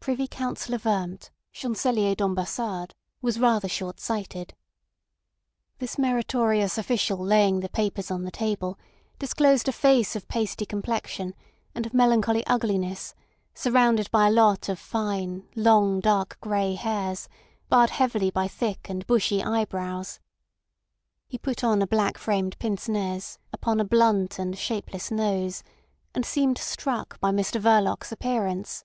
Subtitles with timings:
[0.00, 4.54] Privy Councillor Wurmt, Chancelier d'Ambassade, was rather short sighted.
[5.80, 8.78] This meritorious official laying the papers on the table,
[9.18, 11.34] disclosed a face of pasty complexion
[11.74, 13.14] and of melancholy ugliness
[13.54, 17.28] surrounded by a lot of fine, long dark grey hairs,
[17.68, 20.18] barred heavily by thick and bushy eyebrows.
[21.28, 25.62] He put on a black framed pince nez upon a blunt and shapeless nose,
[26.14, 28.84] and seemed struck by Mr Verloc's appearance.